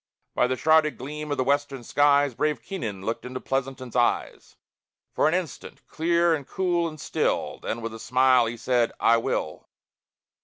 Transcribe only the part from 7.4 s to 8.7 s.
Then, with a smile, he